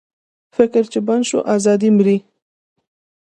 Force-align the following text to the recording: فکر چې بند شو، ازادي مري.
فکر 0.55 0.83
چې 0.91 0.99
بند 1.07 1.23
شو، 1.29 1.39
ازادي 1.55 1.89
مري. 1.97 2.17